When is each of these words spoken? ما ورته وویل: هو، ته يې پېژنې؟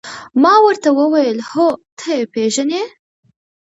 ما 0.41 0.53
ورته 0.65 0.89
وویل: 0.99 1.37
هو، 1.51 1.67
ته 1.97 2.07
يې 2.17 2.23
پېژنې؟ 2.33 2.81